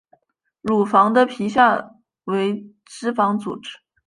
[0.61, 1.91] 乳房的皮下
[2.23, 3.77] 为脂肪组织。